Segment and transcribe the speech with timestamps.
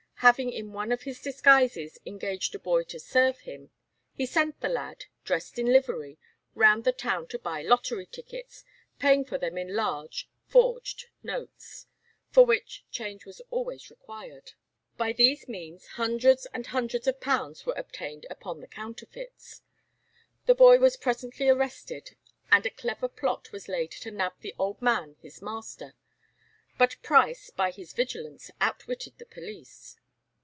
[0.21, 3.71] Having in one of his disguises engaged a boy to serve him,
[4.13, 6.19] he sent the lad, dressed in livery,
[6.53, 8.63] round the town to buy lottery tickets,
[8.99, 11.87] paying for them in large (forged) notes,
[12.29, 14.51] for which change was always required.
[14.95, 19.63] By these means hundreds and hundreds of pounds were obtained upon the counterfeits.
[20.45, 22.11] The boy was presently arrested,
[22.51, 25.95] and a clever plot was laid to nab the old man his master,
[26.77, 29.97] but Price by his vigilance outwitted the police.